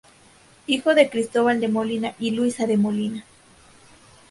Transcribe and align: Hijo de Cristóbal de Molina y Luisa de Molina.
Hijo 0.65 0.95
de 0.95 1.11
Cristóbal 1.11 1.59
de 1.61 1.67
Molina 1.67 2.15
y 2.17 2.31
Luisa 2.31 2.65
de 2.65 2.75
Molina. 2.75 3.23